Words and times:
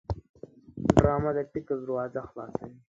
ډرامه 0.95 1.31
د 1.37 1.39
فکر 1.51 1.75
دروازه 1.83 2.21
خلاصوي 2.29 2.77